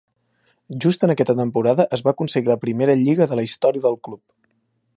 [0.85, 4.23] Just en aquesta temporada es va aconseguir la primera Lliga de la història del club.